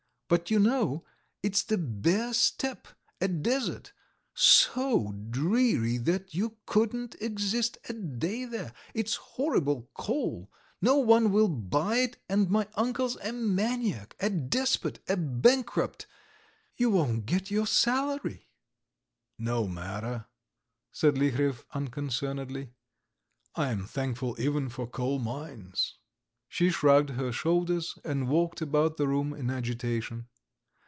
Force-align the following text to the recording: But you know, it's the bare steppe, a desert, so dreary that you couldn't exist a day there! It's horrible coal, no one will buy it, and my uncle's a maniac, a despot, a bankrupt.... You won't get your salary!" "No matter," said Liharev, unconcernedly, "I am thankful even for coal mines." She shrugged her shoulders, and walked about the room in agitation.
But 0.31 0.49
you 0.49 0.59
know, 0.59 1.03
it's 1.43 1.61
the 1.61 1.77
bare 1.77 2.31
steppe, 2.31 2.87
a 3.19 3.27
desert, 3.27 3.91
so 4.33 5.11
dreary 5.11 5.97
that 5.97 6.33
you 6.33 6.55
couldn't 6.65 7.17
exist 7.19 7.77
a 7.89 7.91
day 7.91 8.45
there! 8.45 8.71
It's 8.93 9.15
horrible 9.15 9.89
coal, 9.93 10.49
no 10.81 10.95
one 10.99 11.33
will 11.33 11.49
buy 11.49 11.97
it, 11.97 12.17
and 12.29 12.49
my 12.49 12.69
uncle's 12.75 13.17
a 13.17 13.33
maniac, 13.33 14.15
a 14.21 14.29
despot, 14.29 14.99
a 15.09 15.17
bankrupt.... 15.17 16.07
You 16.77 16.91
won't 16.91 17.25
get 17.25 17.51
your 17.51 17.67
salary!" 17.67 18.47
"No 19.37 19.67
matter," 19.67 20.27
said 20.93 21.15
Liharev, 21.17 21.65
unconcernedly, 21.73 22.71
"I 23.57 23.67
am 23.69 23.85
thankful 23.85 24.39
even 24.39 24.69
for 24.69 24.87
coal 24.87 25.19
mines." 25.19 25.95
She 26.53 26.69
shrugged 26.69 27.11
her 27.11 27.31
shoulders, 27.31 27.97
and 28.03 28.27
walked 28.27 28.59
about 28.59 28.97
the 28.97 29.07
room 29.07 29.31
in 29.31 29.49
agitation. 29.49 30.27